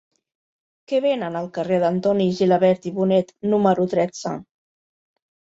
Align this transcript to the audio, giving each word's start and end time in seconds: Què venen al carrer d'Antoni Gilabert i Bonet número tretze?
Què 0.91 1.01
venen 1.05 1.37
al 1.41 1.49
carrer 1.57 1.77
d'Antoni 1.83 2.25
Gilabert 2.39 2.89
i 2.93 2.95
Bonet 2.97 3.31
número 3.53 3.87
tretze? 3.95 4.35